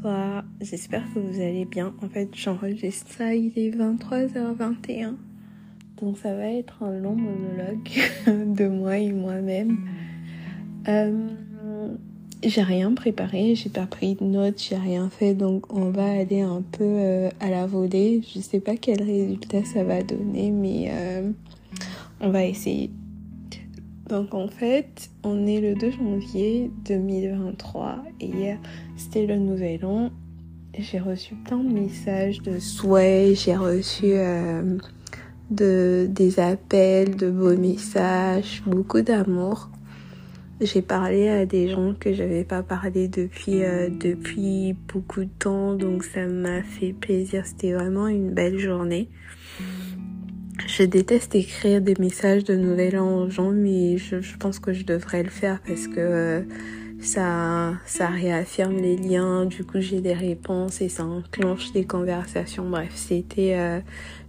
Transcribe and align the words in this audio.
Bonsoir, 0.00 0.44
j'espère 0.60 1.02
que 1.12 1.18
vous 1.18 1.40
allez 1.40 1.64
bien. 1.64 1.92
En 2.02 2.08
fait, 2.08 2.28
j'enregistre 2.32 3.10
ça, 3.10 3.34
il 3.34 3.52
est 3.58 3.70
23h21. 3.70 5.14
Donc 6.00 6.18
ça 6.18 6.34
va 6.36 6.52
être 6.52 6.84
un 6.84 6.96
long 7.00 7.16
monologue 7.16 7.88
de 8.54 8.68
moi 8.68 8.98
et 8.98 9.10
moi-même. 9.10 9.76
Euh, 10.86 11.26
j'ai 12.44 12.62
rien 12.62 12.92
préparé, 12.92 13.56
j'ai 13.56 13.70
pas 13.70 13.86
pris 13.86 14.14
de 14.14 14.22
notes, 14.22 14.62
j'ai 14.62 14.76
rien 14.76 15.10
fait, 15.10 15.34
donc 15.34 15.72
on 15.74 15.90
va 15.90 16.08
aller 16.08 16.42
un 16.42 16.62
peu 16.62 16.84
euh, 16.84 17.30
à 17.40 17.50
la 17.50 17.66
volée. 17.66 18.22
Je 18.32 18.38
sais 18.38 18.60
pas 18.60 18.76
quel 18.76 19.02
résultat 19.02 19.64
ça 19.64 19.82
va 19.82 20.02
donner, 20.02 20.52
mais 20.52 20.90
euh, 20.92 21.32
on 22.20 22.30
va 22.30 22.44
essayer. 22.44 22.90
Donc 24.08 24.32
en 24.32 24.48
fait, 24.48 25.10
on 25.22 25.46
est 25.46 25.60
le 25.60 25.74
2 25.74 25.90
janvier 25.90 26.70
2023 26.86 28.04
et 28.20 28.26
hier 28.26 28.58
c'était 28.96 29.26
le 29.26 29.36
nouvel 29.36 29.84
an. 29.84 30.10
J'ai 30.78 30.98
reçu 30.98 31.34
plein 31.34 31.58
de 31.58 31.72
messages 31.72 32.40
de 32.40 32.58
souhaits, 32.58 33.36
j'ai 33.38 33.56
reçu 33.56 34.06
euh, 34.06 34.78
de, 35.50 36.06
des 36.08 36.40
appels, 36.40 37.16
de 37.16 37.30
beaux 37.30 37.56
messages, 37.56 38.62
beaucoup 38.64 39.02
d'amour. 39.02 39.68
J'ai 40.60 40.82
parlé 40.82 41.28
à 41.28 41.44
des 41.44 41.68
gens 41.68 41.94
que 41.98 42.14
j'avais 42.14 42.44
pas 42.44 42.62
parlé 42.62 43.08
depuis 43.08 43.62
euh, 43.62 43.90
depuis 43.90 44.74
beaucoup 44.92 45.24
de 45.24 45.30
temps, 45.38 45.74
donc 45.74 46.02
ça 46.02 46.26
m'a 46.26 46.62
fait 46.62 46.94
plaisir. 46.94 47.44
C'était 47.44 47.74
vraiment 47.74 48.08
une 48.08 48.30
belle 48.30 48.58
journée. 48.58 49.10
Je 50.68 50.82
déteste 50.82 51.34
écrire 51.34 51.80
des 51.80 51.94
messages 51.98 52.44
de 52.44 52.54
nouvel 52.54 52.98
an 52.98 53.22
aux 53.22 53.30
gens, 53.30 53.52
mais 53.52 53.96
je, 53.96 54.20
je 54.20 54.36
pense 54.36 54.58
que 54.58 54.74
je 54.74 54.84
devrais 54.84 55.22
le 55.22 55.30
faire 55.30 55.60
parce 55.66 55.88
que 55.88 55.94
euh, 55.96 56.42
ça, 57.00 57.72
ça 57.86 58.08
réaffirme 58.08 58.76
les 58.76 58.98
liens. 58.98 59.46
Du 59.46 59.64
coup, 59.64 59.80
j'ai 59.80 60.02
des 60.02 60.12
réponses 60.12 60.82
et 60.82 60.90
ça 60.90 61.06
enclenche 61.06 61.72
des 61.72 61.86
conversations. 61.86 62.68
Bref, 62.68 62.92
c'était 62.94 63.54
euh, 63.56 63.80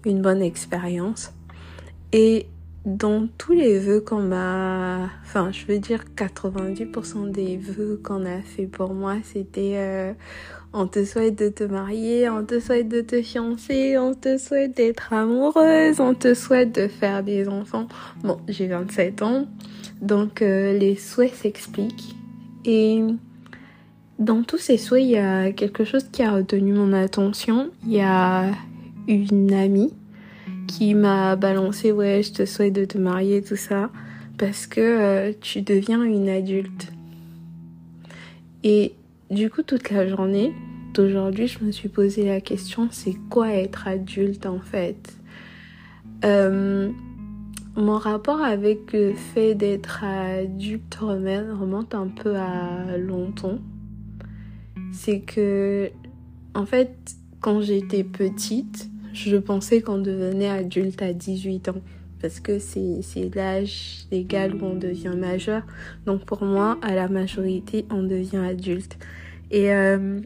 une 0.06 0.22
bonne 0.22 0.42
expérience. 0.42 1.34
Et 2.14 2.48
dans 2.90 3.28
tous 3.38 3.54
les 3.54 3.78
vœux 3.78 4.02
qu'on 4.02 4.22
m'a, 4.22 5.09
enfin, 5.23 5.52
je 5.52 5.66
veux 5.68 5.78
dire 5.78 6.04
90% 6.16 7.30
des 7.30 7.56
vœux 7.58 8.02
qu'on 8.04 8.26
a 8.26 8.42
fait 8.42 8.66
pour 8.66 8.94
moi, 8.94 9.18
c'était 9.23 9.76
euh, 9.76 10.14
on 10.73 10.88
te 10.88 11.06
souhaite 11.06 11.38
de 11.38 11.50
te 11.50 11.64
marier, 11.64 12.30
on 12.30 12.44
te 12.44 12.60
souhaite 12.60 12.90
de 12.90 13.02
te 13.02 13.22
fiancer, 13.22 13.98
on 14.00 14.16
te 14.16 14.38
souhaite 14.40 14.76
d'être 14.76 15.14
amoureuse, 15.14 16.00
on 16.00 16.16
te 16.16 16.34
souhaite 16.34 16.73
de 16.73 16.88
faire 16.88 17.23
des 17.23 17.48
enfants. 17.48 17.88
Bon, 18.23 18.40
j'ai 18.48 18.67
27 18.67 19.22
ans, 19.22 19.45
donc 20.02 20.42
euh, 20.42 20.76
les 20.76 20.95
souhaits 20.95 21.36
s'expliquent. 21.36 22.16
Et 22.66 23.04
dans 24.17 24.42
tous 24.42 24.58
ces 24.58 24.78
souhaits, 24.78 25.04
il 25.04 25.12
y 25.12 25.17
a 25.17 25.52
quelque 25.52 25.84
chose 25.84 26.08
qui 26.12 26.23
a 26.23 26.32
retenu 26.32 26.73
mon 26.73 26.94
attention. 26.94 27.70
Il 27.86 27.94
y 27.94 28.02
a 28.02 28.52
une 29.08 29.54
amie 29.54 29.94
qui 30.70 30.94
m'a 30.94 31.36
balancé, 31.36 31.92
ouais, 31.92 32.22
je 32.22 32.31
te 32.31 32.45
souhaite 32.45 32.73
de 32.73 32.86
te 32.86 33.00
marier, 33.00 33.42
tout 33.42 33.56
ça, 33.56 33.89
parce 34.38 34.67
que 34.67 34.80
euh, 34.80 35.34
tu 35.42 35.64
deviens 35.64 36.03
une 36.03 36.30
adulte. 36.30 36.92
Et 38.64 38.94
du 39.31 39.50
coup, 39.50 39.64
toute 39.64 39.89
la 39.89 40.08
journée 40.08 40.53
d'aujourd'hui, 40.94 41.48
je 41.48 41.64
me 41.66 41.72
suis 41.72 41.89
posé 41.89 42.26
la 42.26 42.39
question, 42.39 42.88
c'est 42.92 43.16
quoi 43.30 43.52
être 43.52 43.88
adulte 43.88 44.45
en 44.45 44.59
fait? 44.59 45.16
Euh, 46.23 46.92
Mon 47.76 47.98
rapport 47.98 48.42
avec 48.42 48.94
le 48.94 49.14
fait 49.14 49.56
d'être 49.56 50.04
adulte 50.04 50.95
remonte 50.95 51.95
un 51.95 52.08
peu 52.08 52.36
à 52.36 52.98
longtemps. 52.98 53.58
C'est 54.92 55.22
que, 55.22 55.89
en 56.54 56.66
fait, 56.66 56.92
quand 57.39 57.61
j'étais 57.61 58.04
petite, 58.04 58.89
je 59.14 59.37
pensais 59.37 59.81
qu'on 59.81 59.97
devenait 59.97 60.49
adulte 60.49 61.02
à 61.02 61.14
18 61.14 61.70
ans 61.70 61.81
parce 62.21 62.39
que 62.39 62.59
c'est 62.59 63.02
l'âge 63.33 64.05
légal 64.11 64.55
où 64.55 64.65
on 64.65 64.75
devient 64.75 65.14
majeur. 65.17 65.64
Donc 66.05 66.25
pour 66.25 66.43
moi, 66.43 66.77
à 66.81 66.93
la 66.93 67.08
majorité, 67.08 67.86
on 67.89 68.03
devient 68.03 68.37
adulte. 68.37 68.97
Et 69.52 69.73
euh, 69.73 70.20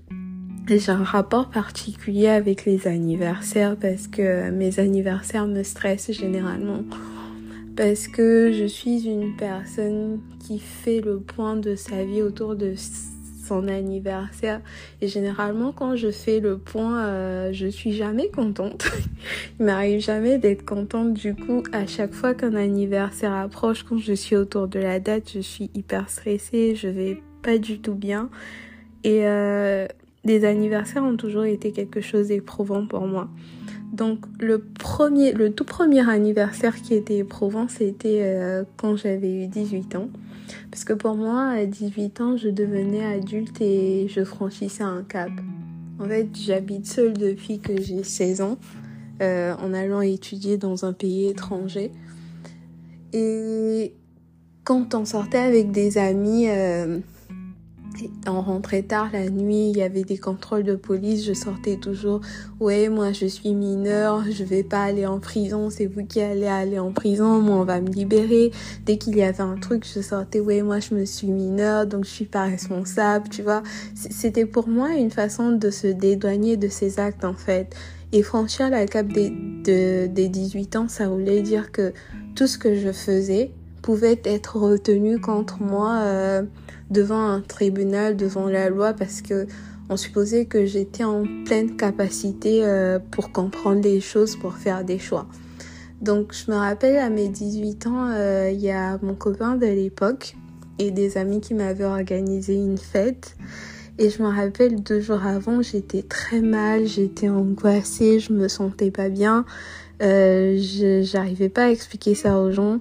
j'ai 0.67 0.89
un 0.89 1.03
rapport 1.03 1.49
particulier 1.49 2.27
avec 2.27 2.65
les 2.65 2.87
anniversaires 2.87 3.77
parce 3.77 4.07
que 4.07 4.49
mes 4.49 4.79
anniversaires 4.79 5.47
me 5.47 5.63
stressent 5.63 6.11
généralement. 6.11 6.83
Parce 7.75 8.07
que 8.07 8.51
je 8.53 8.65
suis 8.65 9.07
une 9.07 9.35
personne 9.35 10.19
qui 10.39 10.59
fait 10.59 11.01
le 11.01 11.19
point 11.19 11.55
de 11.55 11.75
sa 11.75 12.03
vie 12.03 12.21
autour 12.21 12.55
de 12.55 12.75
son 13.43 13.67
anniversaire. 13.67 14.61
Et 15.01 15.07
généralement, 15.07 15.71
quand 15.71 15.95
je 15.95 16.11
fais 16.11 16.39
le 16.39 16.57
point, 16.57 17.05
euh, 17.05 17.49
je 17.53 17.67
suis 17.67 17.93
jamais 17.93 18.29
contente. 18.29 18.85
Il 19.59 19.65
m'arrive 19.65 19.99
jamais 19.99 20.37
d'être 20.37 20.65
contente. 20.65 21.13
Du 21.13 21.35
coup, 21.35 21.63
à 21.71 21.85
chaque 21.87 22.13
fois 22.13 22.33
qu'un 22.33 22.55
anniversaire 22.55 23.33
approche, 23.33 23.83
quand 23.83 23.97
je 23.97 24.13
suis 24.13 24.35
autour 24.35 24.67
de 24.67 24.79
la 24.79 24.99
date, 24.99 25.31
je 25.33 25.39
suis 25.39 25.69
hyper 25.73 26.09
stressée. 26.09 26.75
Je 26.75 26.87
vais 26.87 27.21
pas 27.41 27.57
du 27.57 27.79
tout 27.79 27.95
bien. 27.95 28.29
Et 29.03 29.27
euh, 29.27 29.87
les 30.23 30.45
anniversaires 30.45 31.03
ont 31.03 31.17
toujours 31.17 31.43
été 31.43 31.71
quelque 31.71 32.01
chose 32.01 32.29
d'éprouvant 32.29 32.87
pour 32.87 33.07
moi. 33.07 33.29
Donc 33.91 34.19
le 34.39 34.59
premier, 34.59 35.33
le 35.33 35.51
tout 35.51 35.65
premier 35.65 36.09
anniversaire 36.09 36.81
qui 36.81 36.95
était 36.95 37.17
éprouvant, 37.17 37.67
c'était 37.67 38.21
euh, 38.23 38.63
quand 38.77 38.95
j'avais 38.95 39.31
eu 39.31 39.47
18 39.47 39.95
ans. 39.95 40.09
Parce 40.73 40.85
que 40.85 40.93
pour 40.93 41.13
moi, 41.13 41.49
à 41.49 41.67
18 41.67 42.19
ans, 42.21 42.35
je 42.35 42.49
devenais 42.49 43.05
adulte 43.05 43.61
et 43.61 44.07
je 44.09 44.23
franchissais 44.23 44.81
un 44.81 45.03
cap. 45.03 45.29
En 45.99 46.05
fait, 46.05 46.29
j'habite 46.33 46.87
seule 46.87 47.13
depuis 47.13 47.59
que 47.59 47.79
j'ai 47.79 48.03
16 48.03 48.41
ans, 48.41 48.57
euh, 49.21 49.53
en 49.61 49.71
allant 49.71 50.01
étudier 50.01 50.57
dans 50.57 50.83
un 50.83 50.91
pays 50.91 51.27
étranger. 51.27 51.91
Et 53.13 53.93
quand 54.63 54.95
on 54.95 55.05
sortait 55.05 55.37
avec 55.37 55.69
des 55.69 55.99
amis, 55.99 56.49
euh, 56.49 56.97
on 58.27 58.41
rentrait 58.41 58.83
tard 58.83 59.09
la 59.13 59.29
nuit, 59.29 59.69
il 59.69 59.77
y 59.77 59.81
avait 59.81 60.03
des 60.03 60.17
contrôles 60.17 60.63
de 60.63 60.75
police, 60.75 61.25
je 61.25 61.33
sortais 61.33 61.77
toujours, 61.77 62.21
ouais, 62.59 62.89
moi 62.89 63.11
je 63.11 63.25
suis 63.25 63.53
mineure, 63.53 64.23
je 64.29 64.43
vais 64.43 64.63
pas 64.63 64.83
aller 64.83 65.05
en 65.05 65.19
prison, 65.19 65.69
c'est 65.69 65.85
vous 65.85 66.05
qui 66.05 66.21
allez 66.21 66.47
aller 66.47 66.79
en 66.79 66.91
prison, 66.91 67.39
moi 67.41 67.57
on 67.57 67.63
va 67.63 67.81
me 67.81 67.89
libérer. 67.89 68.51
Dès 68.85 68.97
qu'il 68.97 69.15
y 69.15 69.23
avait 69.23 69.41
un 69.41 69.55
truc, 69.55 69.85
je 69.85 70.01
sortais, 70.01 70.39
ouais, 70.39 70.61
moi 70.61 70.79
je 70.79 70.95
me 70.95 71.05
suis 71.05 71.27
mineure, 71.27 71.85
donc 71.85 72.05
je 72.05 72.09
suis 72.09 72.25
pas 72.25 72.45
responsable, 72.45 73.29
tu 73.29 73.41
vois. 73.41 73.63
C'était 73.95 74.45
pour 74.45 74.67
moi 74.67 74.89
une 74.95 75.11
façon 75.11 75.51
de 75.51 75.69
se 75.69 75.87
dédouaner 75.87 76.57
de 76.57 76.67
ces 76.67 76.99
actes 76.99 77.25
en 77.25 77.33
fait. 77.33 77.75
Et 78.11 78.21
franchir 78.21 78.69
la 78.69 78.85
cape 78.85 79.11
des, 79.11 79.31
de, 79.31 80.05
des 80.05 80.29
18 80.29 80.75
ans, 80.75 80.87
ça 80.87 81.09
voulait 81.09 81.41
dire 81.41 81.71
que 81.71 81.93
tout 82.35 82.45
ce 82.45 82.59
que 82.59 82.75
je 82.75 82.91
faisais 82.91 83.51
pouvait 83.83 84.19
être 84.23 84.57
retenu 84.57 85.19
contre 85.19 85.61
moi. 85.61 85.99
Euh, 86.01 86.41
devant 86.93 87.27
un 87.27 87.41
tribunal, 87.41 88.15
devant 88.15 88.47
la 88.47 88.69
loi, 88.69 88.93
parce 88.93 89.21
que 89.21 89.47
on 89.89 89.97
supposait 89.97 90.45
que 90.45 90.65
j'étais 90.65 91.03
en 91.03 91.23
pleine 91.45 91.75
capacité 91.75 92.63
euh, 92.63 92.99
pour 93.11 93.31
comprendre 93.31 93.81
les 93.81 93.99
choses, 93.99 94.37
pour 94.37 94.53
faire 94.53 94.85
des 94.85 94.99
choix. 94.99 95.27
Donc 96.01 96.33
je 96.33 96.51
me 96.51 96.55
rappelle 96.55 96.97
à 96.97 97.09
mes 97.09 97.27
18 97.27 97.87
ans, 97.87 98.09
euh, 98.09 98.49
il 98.53 98.61
y 98.61 98.71
a 98.71 98.97
mon 99.01 99.15
copain 99.15 99.55
de 99.55 99.65
l'époque 99.65 100.35
et 100.79 100.91
des 100.91 101.17
amis 101.17 101.41
qui 101.41 101.53
m'avaient 101.53 101.83
organisé 101.83 102.55
une 102.55 102.77
fête. 102.77 103.35
Et 103.99 104.09
je 104.09 104.23
me 104.23 104.27
rappelle 104.27 104.81
deux 104.81 105.01
jours 105.01 105.23
avant, 105.25 105.61
j'étais 105.61 106.01
très 106.01 106.41
mal, 106.41 106.87
j'étais 106.87 107.29
angoissée, 107.29 108.19
je 108.19 108.33
me 108.33 108.47
sentais 108.47 108.89
pas 108.89 109.09
bien. 109.09 109.45
Euh, 110.01 110.57
j'arrivais 111.03 111.49
pas 111.49 111.65
à 111.65 111.69
expliquer 111.69 112.15
ça 112.15 112.39
aux 112.39 112.51
gens. 112.51 112.79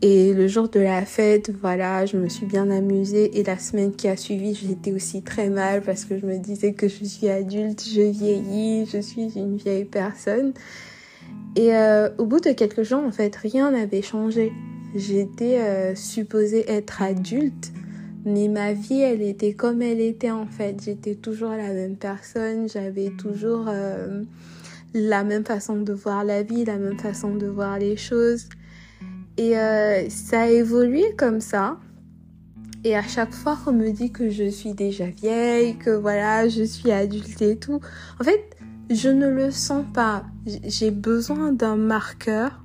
Et 0.00 0.32
le 0.32 0.46
jour 0.46 0.68
de 0.68 0.78
la 0.78 1.04
fête, 1.04 1.50
voilà, 1.60 2.06
je 2.06 2.16
me 2.16 2.28
suis 2.28 2.46
bien 2.46 2.70
amusée. 2.70 3.36
Et 3.38 3.42
la 3.42 3.58
semaine 3.58 3.92
qui 3.92 4.06
a 4.06 4.16
suivi, 4.16 4.54
j'étais 4.54 4.92
aussi 4.92 5.22
très 5.22 5.50
mal 5.50 5.82
parce 5.82 6.04
que 6.04 6.16
je 6.16 6.24
me 6.24 6.38
disais 6.38 6.72
que 6.72 6.86
je 6.86 7.04
suis 7.04 7.28
adulte, 7.28 7.84
je 7.84 8.02
vieillis, 8.02 8.86
je 8.86 9.00
suis 9.00 9.36
une 9.36 9.56
vieille 9.56 9.84
personne. 9.84 10.52
Et 11.56 11.74
euh, 11.74 12.10
au 12.18 12.26
bout 12.26 12.38
de 12.40 12.52
quelques 12.52 12.84
jours, 12.84 13.02
en 13.02 13.10
fait, 13.10 13.34
rien 13.34 13.72
n'avait 13.72 14.02
changé. 14.02 14.52
J'étais 14.94 15.58
euh, 15.58 15.96
supposée 15.96 16.70
être 16.70 17.02
adulte, 17.02 17.72
mais 18.24 18.46
ma 18.46 18.74
vie, 18.74 19.00
elle 19.00 19.22
était 19.22 19.54
comme 19.54 19.82
elle 19.82 20.00
était 20.00 20.30
en 20.30 20.46
fait. 20.46 20.76
J'étais 20.80 21.16
toujours 21.16 21.50
la 21.50 21.72
même 21.72 21.96
personne, 21.96 22.68
j'avais 22.68 23.10
toujours 23.18 23.66
euh, 23.66 24.22
la 24.94 25.24
même 25.24 25.44
façon 25.44 25.76
de 25.76 25.92
voir 25.92 26.22
la 26.22 26.44
vie, 26.44 26.64
la 26.64 26.76
même 26.76 26.98
façon 26.98 27.34
de 27.34 27.46
voir 27.48 27.80
les 27.80 27.96
choses. 27.96 28.48
Et 29.38 29.56
euh, 29.56 30.10
ça 30.10 30.42
a 30.42 30.46
évolué 30.48 31.14
comme 31.16 31.40
ça. 31.40 31.78
Et 32.84 32.96
à 32.96 33.02
chaque 33.02 33.32
fois 33.32 33.56
qu'on 33.64 33.72
me 33.72 33.90
dit 33.90 34.10
que 34.10 34.30
je 34.30 34.50
suis 34.50 34.74
déjà 34.74 35.06
vieille, 35.06 35.78
que 35.78 35.90
voilà, 35.90 36.48
je 36.48 36.64
suis 36.64 36.90
adulte 36.90 37.40
et 37.40 37.56
tout, 37.56 37.80
en 38.20 38.24
fait, 38.24 38.56
je 38.90 39.08
ne 39.08 39.28
le 39.28 39.50
sens 39.50 39.84
pas. 39.94 40.24
J'ai 40.64 40.90
besoin 40.90 41.52
d'un 41.52 41.76
marqueur, 41.76 42.64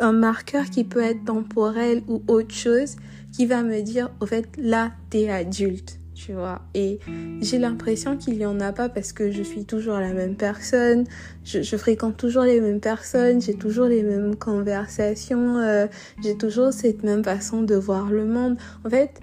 un 0.00 0.12
marqueur 0.12 0.66
qui 0.66 0.84
peut 0.84 1.02
être 1.02 1.24
temporel 1.24 2.02
ou 2.08 2.22
autre 2.28 2.54
chose, 2.54 2.96
qui 3.32 3.46
va 3.46 3.62
me 3.62 3.80
dire, 3.80 4.10
au 4.20 4.26
fait, 4.26 4.48
là, 4.58 4.92
t'es 5.10 5.30
adulte. 5.30 5.98
Tu 6.14 6.32
vois. 6.32 6.62
Et 6.74 6.98
j'ai 7.40 7.58
l'impression 7.58 8.16
qu'il 8.16 8.38
n'y 8.38 8.46
en 8.46 8.60
a 8.60 8.72
pas 8.72 8.88
parce 8.88 9.12
que 9.12 9.30
je 9.30 9.42
suis 9.42 9.64
toujours 9.64 9.98
la 9.98 10.12
même 10.12 10.36
personne, 10.36 11.04
je, 11.44 11.76
fréquente 11.76 12.16
toujours 12.16 12.44
les 12.44 12.60
mêmes 12.60 12.80
personnes, 12.80 13.40
j'ai 13.40 13.54
toujours 13.54 13.86
les 13.86 14.02
mêmes 14.02 14.36
conversations, 14.36 15.58
euh, 15.58 15.86
j'ai 16.22 16.36
toujours 16.36 16.72
cette 16.72 17.02
même 17.02 17.24
façon 17.24 17.62
de 17.62 17.74
voir 17.74 18.10
le 18.10 18.24
monde. 18.24 18.56
En 18.84 18.90
fait, 18.90 19.20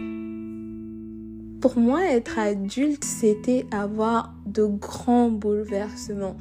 pour 1.61 1.77
moi, 1.77 2.03
être 2.11 2.37
adulte, 2.37 3.03
c'était 3.03 3.65
avoir 3.71 4.33
de 4.45 4.65
grands 4.65 5.29
bouleversements. 5.29 6.35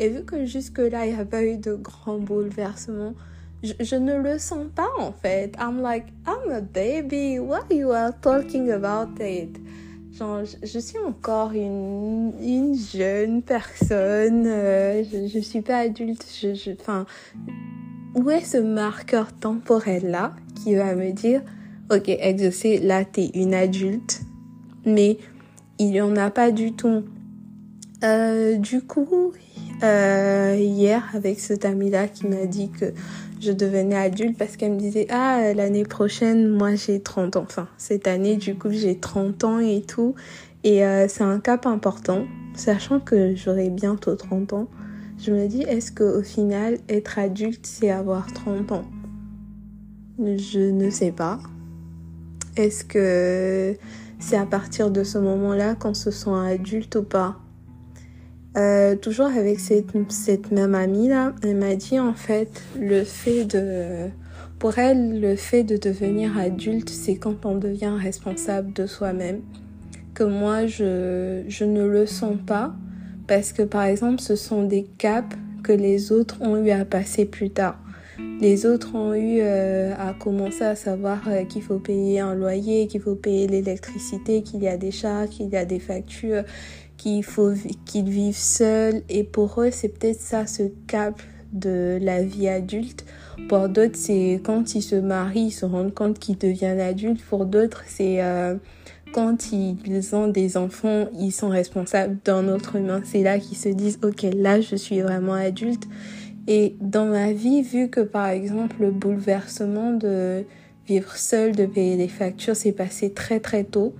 Et 0.00 0.08
vu 0.08 0.24
que 0.24 0.44
jusque-là, 0.44 1.06
il 1.06 1.14
n'y 1.14 1.20
a 1.20 1.24
pas 1.24 1.44
eu 1.44 1.56
de 1.56 1.74
grands 1.74 2.18
bouleversements, 2.18 3.14
je, 3.62 3.72
je, 3.80 3.96
ne 3.96 4.18
le 4.18 4.38
sens 4.38 4.66
pas 4.74 4.90
en 4.98 5.12
fait. 5.12 5.54
I'm 5.58 5.80
like, 5.80 6.06
I'm 6.26 6.52
a 6.52 6.60
baby. 6.60 7.38
What 7.38 7.70
you 7.70 7.92
are 7.92 8.12
talking 8.20 8.70
about 8.70 9.18
it? 9.20 9.56
Je, 10.16 10.78
suis 10.78 10.98
encore 10.98 11.52
une, 11.52 12.32
une 12.40 12.76
jeune 12.76 13.42
personne. 13.42 14.46
Euh, 14.46 15.02
je, 15.02 15.26
je 15.26 15.38
suis 15.40 15.60
pas 15.60 15.78
adulte. 15.78 16.24
Je, 16.40 16.70
où 18.14 18.30
est 18.30 18.44
ce 18.44 18.58
marqueur 18.58 19.32
temporel 19.32 20.10
là 20.10 20.34
qui 20.62 20.76
va 20.76 20.94
me 20.94 21.10
dire, 21.10 21.42
ok, 21.90 22.08
exaucé, 22.08 22.78
là 22.78 23.04
t'es 23.04 23.30
une 23.34 23.54
adulte 23.54 24.20
mais 24.86 25.18
il 25.78 25.90
n'y 25.90 26.00
en 26.00 26.16
a 26.16 26.30
pas 26.30 26.50
du 26.50 26.72
tout. 26.72 27.04
Euh, 28.02 28.56
du 28.56 28.82
coup, 28.82 29.32
euh, 29.82 30.56
hier, 30.58 31.04
avec 31.14 31.40
cet 31.40 31.64
ami-là 31.64 32.08
qui 32.08 32.26
m'a 32.26 32.46
dit 32.46 32.70
que 32.70 32.92
je 33.40 33.52
devenais 33.52 33.96
adulte 33.96 34.38
parce 34.38 34.56
qu'elle 34.56 34.72
me 34.72 34.78
disait 34.78 35.06
ah 35.10 35.52
l'année 35.54 35.84
prochaine 35.84 36.48
moi 36.48 36.74
j'ai 36.74 37.00
30 37.00 37.36
ans. 37.36 37.42
Enfin 37.42 37.68
cette 37.76 38.06
année 38.06 38.36
du 38.36 38.54
coup 38.56 38.70
j'ai 38.70 38.98
30 38.98 39.44
ans 39.44 39.58
et 39.58 39.82
tout 39.82 40.14
et 40.62 40.84
euh, 40.84 41.06
c'est 41.08 41.24
un 41.24 41.40
cap 41.40 41.66
important 41.66 42.24
sachant 42.54 43.00
que 43.00 43.34
j'aurai 43.34 43.70
bientôt 43.70 44.14
30 44.14 44.52
ans. 44.52 44.68
Je 45.18 45.30
me 45.30 45.46
dis 45.46 45.62
est-ce 45.62 45.92
que 45.92 46.04
au 46.04 46.22
final 46.22 46.78
être 46.88 47.18
adulte 47.18 47.66
c'est 47.66 47.90
avoir 47.90 48.32
30 48.32 48.72
ans? 48.72 48.84
Je 50.18 50.70
ne 50.70 50.90
sais 50.90 51.12
pas. 51.12 51.38
Est-ce 52.56 52.84
que 52.84 53.76
c'est 54.20 54.36
à 54.36 54.46
partir 54.46 54.90
de 54.90 55.02
ce 55.02 55.18
moment-là 55.18 55.74
qu'on 55.74 55.94
se 55.94 56.10
sent 56.10 56.30
adulte 56.30 56.96
ou 56.96 57.02
pas? 57.02 57.43
Euh, 58.56 58.94
toujours 58.94 59.26
avec 59.26 59.58
cette, 59.58 59.90
cette 60.10 60.52
même 60.52 60.76
amie 60.76 61.08
là, 61.08 61.34
elle 61.42 61.56
m'a 61.56 61.74
dit 61.74 61.98
en 61.98 62.14
fait 62.14 62.62
le 62.78 63.02
fait 63.02 63.44
de 63.44 64.08
pour 64.60 64.78
elle 64.78 65.20
le 65.20 65.34
fait 65.34 65.64
de 65.64 65.76
devenir 65.76 66.38
adulte 66.38 66.88
c'est 66.88 67.16
quand 67.16 67.44
on 67.44 67.56
devient 67.56 67.96
responsable 68.00 68.72
de 68.72 68.86
soi-même. 68.86 69.40
Que 70.14 70.22
moi 70.22 70.66
je, 70.66 71.42
je 71.48 71.64
ne 71.64 71.84
le 71.84 72.06
sens 72.06 72.36
pas. 72.46 72.74
Parce 73.26 73.52
que 73.52 73.62
par 73.62 73.82
exemple 73.82 74.20
ce 74.20 74.36
sont 74.36 74.62
des 74.62 74.84
caps 74.98 75.36
que 75.64 75.72
les 75.72 76.12
autres 76.12 76.40
ont 76.40 76.56
eu 76.62 76.70
à 76.70 76.84
passer 76.84 77.24
plus 77.24 77.50
tard 77.50 77.83
les 78.40 78.66
autres 78.66 78.94
ont 78.94 79.14
eu 79.14 79.38
euh, 79.40 79.94
à 79.98 80.12
commencer 80.12 80.64
à 80.64 80.74
savoir 80.74 81.20
euh, 81.28 81.44
qu'il 81.44 81.62
faut 81.62 81.78
payer 81.78 82.20
un 82.20 82.34
loyer, 82.34 82.86
qu'il 82.86 83.00
faut 83.00 83.14
payer 83.14 83.46
l'électricité, 83.46 84.42
qu'il 84.42 84.62
y 84.62 84.68
a 84.68 84.76
des 84.76 84.90
charges, 84.90 85.30
qu'il 85.30 85.48
y 85.48 85.56
a 85.56 85.64
des 85.64 85.78
factures, 85.78 86.42
qu'il 86.96 87.24
faut 87.24 87.52
qu'ils 87.84 88.08
vivent 88.08 88.36
seuls. 88.36 89.02
Et 89.08 89.24
pour 89.24 89.60
eux, 89.60 89.70
c'est 89.70 89.88
peut-être 89.88 90.20
ça 90.20 90.46
ce 90.46 90.64
cap 90.86 91.22
de 91.52 91.98
la 92.00 92.22
vie 92.22 92.48
adulte. 92.48 93.04
Pour 93.48 93.68
d'autres, 93.68 93.96
c'est 93.96 94.40
quand 94.44 94.74
ils 94.74 94.82
se 94.82 94.96
marient, 94.96 95.46
ils 95.46 95.50
se 95.50 95.64
rendent 95.64 95.94
compte 95.94 96.18
qu'ils 96.18 96.38
deviennent 96.38 96.80
adultes. 96.80 97.22
Pour 97.22 97.46
d'autres, 97.46 97.84
c'est 97.86 98.22
euh, 98.22 98.56
quand 99.12 99.52
ils 99.52 100.14
ont 100.16 100.26
des 100.28 100.56
enfants, 100.56 101.06
ils 101.18 101.30
sont 101.30 101.48
responsables 101.48 102.18
d'un 102.24 102.48
autre 102.48 102.76
humain. 102.76 103.00
C'est 103.04 103.22
là 103.22 103.38
qu'ils 103.38 103.56
se 103.56 103.68
disent, 103.68 104.00
ok, 104.02 104.26
là, 104.34 104.60
je 104.60 104.74
suis 104.74 105.00
vraiment 105.00 105.34
adulte. 105.34 105.84
Et 106.46 106.76
dans 106.80 107.06
ma 107.06 107.32
vie, 107.32 107.62
vu 107.62 107.88
que 107.88 108.00
par 108.00 108.28
exemple 108.28 108.76
le 108.80 108.90
bouleversement 108.90 109.92
de 109.92 110.44
vivre 110.86 111.16
seul, 111.16 111.52
de 111.52 111.66
payer 111.66 111.96
des 111.96 112.08
factures, 112.08 112.56
s'est 112.56 112.72
passé 112.72 113.12
très 113.12 113.40
très 113.40 113.64
tôt. 113.64 113.94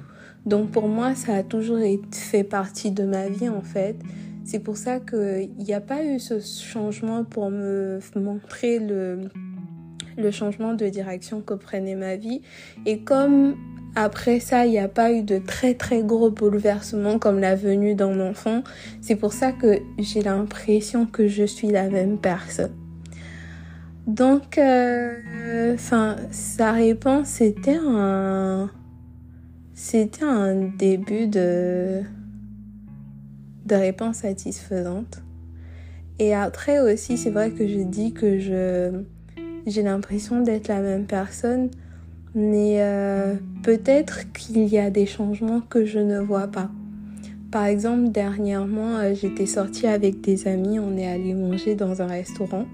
Donc 0.44 0.70
pour 0.70 0.88
moi, 0.88 1.14
ça 1.14 1.34
a 1.36 1.42
toujours 1.42 1.78
fait 2.10 2.44
partie 2.44 2.90
de 2.90 3.04
ma 3.04 3.28
vie 3.28 3.48
en 3.48 3.62
fait. 3.62 3.96
C'est 4.44 4.58
pour 4.58 4.76
ça 4.76 5.00
qu'il 5.00 5.50
n'y 5.58 5.72
a 5.72 5.80
pas 5.80 6.04
eu 6.04 6.18
ce 6.18 6.38
changement 6.40 7.24
pour 7.24 7.50
me 7.50 7.98
montrer 8.14 8.78
le, 8.78 9.30
le 10.18 10.30
changement 10.30 10.74
de 10.74 10.86
direction 10.88 11.40
que 11.40 11.54
prenait 11.54 11.94
ma 11.94 12.16
vie. 12.16 12.42
Et 12.84 13.00
comme 13.00 13.56
après 13.96 14.40
ça, 14.40 14.66
il 14.66 14.70
n'y 14.70 14.78
a 14.78 14.88
pas 14.88 15.12
eu 15.12 15.22
de 15.22 15.38
très 15.38 15.74
très 15.74 16.02
gros 16.02 16.30
bouleversements 16.30 17.18
comme 17.18 17.38
la 17.38 17.54
venue 17.54 17.94
d'un 17.94 18.18
enfant. 18.20 18.62
C'est 19.00 19.16
pour 19.16 19.32
ça 19.32 19.52
que 19.52 19.78
j'ai 19.98 20.22
l'impression 20.22 21.06
que 21.06 21.28
je 21.28 21.44
suis 21.44 21.68
la 21.68 21.88
même 21.88 22.18
personne. 22.18 22.72
Donc, 24.06 24.58
euh, 24.58 25.74
enfin, 25.74 26.16
sa 26.30 26.72
réponse 26.72 27.28
c'était 27.28 27.78
un, 27.80 28.70
c'était 29.74 30.24
un 30.24 30.54
début 30.76 31.26
de 31.26 32.02
de 33.64 33.74
réponse 33.74 34.16
satisfaisante. 34.16 35.22
Et 36.18 36.34
après 36.34 36.80
aussi, 36.80 37.16
c'est 37.16 37.30
vrai 37.30 37.50
que 37.50 37.66
je 37.66 37.80
dis 37.80 38.12
que 38.12 38.38
je 38.38 39.04
j'ai 39.66 39.82
l'impression 39.82 40.42
d'être 40.42 40.68
la 40.68 40.80
même 40.80 41.06
personne 41.06 41.70
mais 42.34 42.76
euh, 42.80 43.34
peut-être 43.62 44.32
qu'il 44.32 44.66
y 44.66 44.78
a 44.78 44.90
des 44.90 45.06
changements 45.06 45.60
que 45.60 45.84
je 45.84 45.98
ne 45.98 46.18
vois 46.18 46.48
pas. 46.48 46.70
Par 47.50 47.66
exemple, 47.66 48.10
dernièrement, 48.10 48.96
euh, 48.96 49.14
j'étais 49.14 49.46
sortie 49.46 49.86
avec 49.86 50.20
des 50.20 50.48
amis, 50.48 50.78
on 50.78 50.96
est 50.96 51.06
allé 51.06 51.34
manger 51.34 51.74
dans 51.74 52.02
un 52.02 52.06
restaurant 52.06 52.66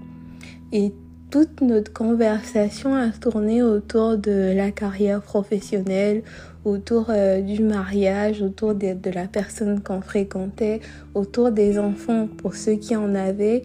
et 0.71 0.93
toute 1.31 1.61
notre 1.61 1.93
conversation 1.93 2.93
a 2.93 3.09
tourné 3.09 3.63
autour 3.63 4.17
de 4.17 4.53
la 4.53 4.69
carrière 4.71 5.21
professionnelle, 5.21 6.23
autour 6.65 7.05
euh, 7.09 7.41
du 7.41 7.63
mariage, 7.63 8.41
autour 8.41 8.75
de, 8.75 9.09
la 9.13 9.27
personne 9.27 9.81
qu'on 9.81 10.01
fréquentait, 10.01 10.81
autour 11.15 11.51
des 11.51 11.79
enfants 11.79 12.27
pour 12.27 12.55
ceux 12.55 12.73
qui 12.73 12.95
en 12.95 13.15
avaient. 13.15 13.63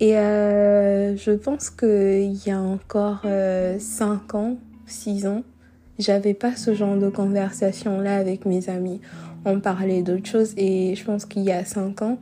Et 0.00 0.18
euh, 0.18 1.16
je 1.16 1.30
pense 1.30 1.70
qu'il 1.70 2.34
y 2.46 2.50
a 2.50 2.60
encore 2.60 3.22
euh, 3.24 3.78
5 3.78 4.34
ans, 4.34 4.56
6 4.86 5.26
ans, 5.26 5.42
j'avais 5.98 6.34
pas 6.34 6.56
ce 6.56 6.74
genre 6.74 6.96
de 6.96 7.08
conversation 7.08 8.00
là 8.00 8.16
avec 8.16 8.46
mes 8.46 8.68
amis. 8.68 9.00
On 9.44 9.60
parlait 9.60 10.02
d'autres 10.02 10.26
choses 10.26 10.54
et 10.56 10.94
je 10.94 11.04
pense 11.04 11.24
qu'il 11.26 11.42
y 11.42 11.52
a 11.52 11.64
5 11.64 12.02
ans, 12.02 12.18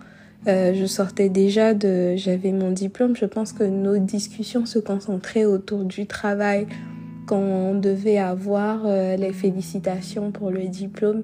euh, 0.48 0.74
je 0.74 0.86
sortais 0.86 1.28
déjà 1.28 1.72
de, 1.72 2.14
j'avais 2.16 2.52
mon 2.52 2.72
diplôme. 2.72 3.14
Je 3.16 3.26
pense 3.26 3.52
que 3.52 3.62
nos 3.64 3.98
discussions 3.98 4.66
se 4.66 4.78
concentraient 4.78 5.44
autour 5.44 5.84
du 5.84 6.06
travail 6.06 6.66
qu'on 7.26 7.74
devait 7.74 8.18
avoir, 8.18 8.82
euh, 8.84 9.16
les 9.16 9.32
félicitations 9.32 10.32
pour 10.32 10.50
le 10.50 10.66
diplôme. 10.66 11.22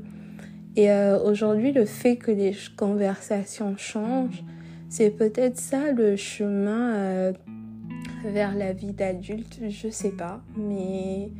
Et 0.77 0.93
euh, 0.93 1.19
aujourd'hui, 1.19 1.73
le 1.73 1.85
fait 1.85 2.17
que 2.17 2.31
les 2.31 2.55
conversations 2.77 3.77
changent, 3.77 4.45
c'est 4.89 5.11
peut-être 5.11 5.59
ça 5.59 5.91
le 5.93 6.15
chemin 6.17 6.95
euh, 6.95 7.33
vers 8.25 8.55
la 8.55 8.73
vie 8.73 8.93
d'adulte. 8.93 9.59
Je 9.69 9.89
sais 9.89 10.13
pas, 10.13 10.43
mais 10.57 11.31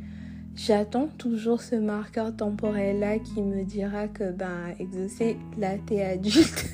J'attends 0.67 1.07
toujours 1.17 1.61
ce 1.61 1.75
marqueur 1.75 2.35
temporel-là 2.35 3.19
qui 3.19 3.41
me 3.41 3.63
dira 3.63 4.09
que, 4.09 4.29
ben, 4.29 4.75
exaucer, 4.77 5.37
là, 5.57 5.77
t'es 5.85 6.01
adulte. 6.01 6.65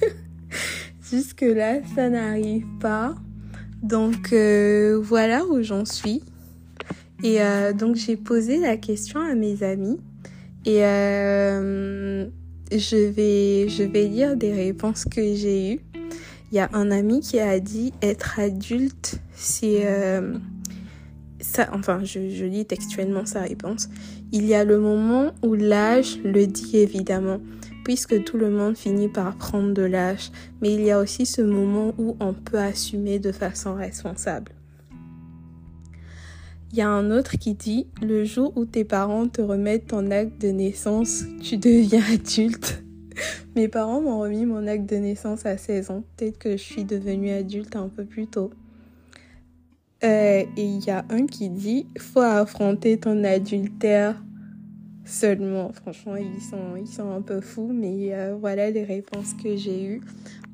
Jusque-là, 1.04 1.82
ça 1.94 2.10
n'arrive 2.10 2.66
pas. 2.80 3.14
Donc, 3.84 4.34
euh, 4.34 5.00
voilà 5.00 5.46
où 5.46 5.62
j'en 5.62 5.86
suis. 5.86 6.24
Et 7.24 7.44
euh, 7.44 7.74
donc, 7.74 7.96
j'ai 7.96 8.18
posé 8.18 8.58
la 8.60 8.76
question 8.76 9.20
à 9.20 9.36
mes 9.36 9.62
amis. 9.62 10.00
Et 10.66 10.84
euh, 10.84 12.26
je, 12.72 13.08
vais, 13.08 13.70
je 13.70 13.84
vais 13.84 14.08
lire 14.08 14.36
des 14.36 14.52
réponses 14.52 15.06
que 15.06 15.22
j'ai 15.36 15.74
eues. 15.74 15.80
Il 16.52 16.56
y 16.56 16.60
a 16.60 16.70
un 16.74 16.92
ami 16.92 17.22
qui 17.22 17.40
a 17.40 17.60
dit 17.60 17.92
être 18.02 18.40
adulte, 18.40 19.20
c'est 19.34 19.86
enfin, 21.72 22.04
je, 22.04 22.30
je 22.30 22.46
lis 22.46 22.66
textuellement 22.66 23.26
sa 23.26 23.42
réponse. 23.42 23.90
Il 24.32 24.46
y 24.46 24.54
a 24.54 24.64
le 24.64 24.80
moment 24.80 25.32
où 25.44 25.54
l'âge 25.54 26.20
le 26.24 26.46
dit 26.48 26.78
évidemment, 26.78 27.40
puisque 27.84 28.24
tout 28.24 28.38
le 28.38 28.50
monde 28.50 28.76
finit 28.76 29.10
par 29.10 29.36
prendre 29.38 29.74
de 29.74 29.84
l'âge, 29.84 30.32
mais 30.62 30.74
il 30.74 30.82
y 30.82 30.92
a 30.92 31.00
aussi 31.00 31.26
ce 31.26 31.42
moment 31.42 31.94
où 31.98 32.18
on 32.20 32.34
peut 32.34 32.58
assumer 32.58 33.20
de 33.20 33.32
façon 33.32 33.76
responsable. 33.76 34.52
Il 36.72 36.80
y 36.80 36.82
a 36.82 36.90
un 36.90 37.12
autre 37.12 37.38
qui 37.38 37.54
dit 37.54 37.88
Le 38.02 38.26
jour 38.26 38.52
où 38.58 38.66
tes 38.66 38.84
parents 38.84 39.28
te 39.28 39.42
remettent 39.42 39.88
ton 39.88 40.12
acte 40.12 40.42
de 40.42 40.50
naissance, 40.50 41.24
tu 41.42 41.58
deviens 41.58 42.04
adulte. 42.14 42.85
Mes 43.56 43.68
parents 43.68 44.02
m'ont 44.02 44.20
remis 44.20 44.46
mon 44.46 44.68
acte 44.68 44.88
de 44.90 44.98
naissance 44.98 45.46
à 45.46 45.58
16 45.58 45.92
ans. 45.92 46.04
Peut-être 46.18 46.38
que 46.38 46.52
je 46.52 46.64
suis 46.64 46.86
devenue 46.86 47.32
adulte 47.32 47.76
un 47.76 47.90
peu 47.90 48.06
plus 48.06 48.28
tôt. 48.28 48.52
Euh, 50.04 50.44
et 50.58 50.64
il 50.64 50.86
y 50.86 50.92
a 50.92 51.06
un 51.10 51.26
qui 51.26 51.50
dit 51.50 51.88
faut 51.98 52.20
affronter 52.20 53.00
ton 53.00 53.24
adultère 53.24 54.22
seulement. 55.06 55.72
Franchement, 55.74 56.16
ils 56.16 56.88
sont, 56.88 57.12
un 57.12 57.22
peu 57.22 57.42
fous, 57.42 57.72
mais 57.74 58.14
euh, 58.14 58.36
voilà 58.40 58.70
les 58.72 58.84
réponses 58.84 59.34
que 59.42 59.56
j'ai 59.56 59.86
eues. 59.86 60.02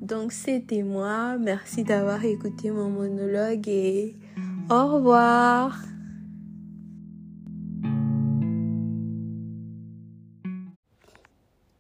Donc 0.01 0.32
c'était 0.32 0.84
moi. 0.84 1.38
Merci 1.38 1.84
d'avoir 1.84 2.24
écouté 2.24 2.72
mon 2.72 2.89
monologue 2.89 3.68
et 3.68 4.15
au 4.70 4.88
revoir. 4.96 5.90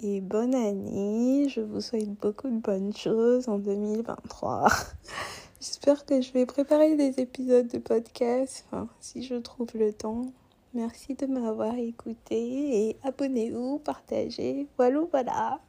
Et 0.03 0.19
bonne 0.19 0.55
année, 0.55 1.47
je 1.47 1.61
vous 1.61 1.79
souhaite 1.79 2.09
beaucoup 2.19 2.49
de 2.49 2.57
bonnes 2.57 2.91
choses 2.95 3.47
en 3.47 3.59
2023. 3.59 4.67
J'espère 5.61 6.07
que 6.07 6.21
je 6.21 6.33
vais 6.33 6.47
préparer 6.47 6.95
des 6.95 7.19
épisodes 7.19 7.67
de 7.67 7.77
podcast, 7.77 8.65
si 8.99 9.21
je 9.21 9.35
trouve 9.35 9.67
le 9.75 9.93
temps. 9.93 10.33
Merci 10.73 11.13
de 11.13 11.27
m'avoir 11.27 11.75
écouté 11.75 12.87
et 12.87 12.97
abonnez-vous, 13.03 13.77
partagez. 13.77 14.67
Voilà, 14.75 15.01
voilà. 15.11 15.59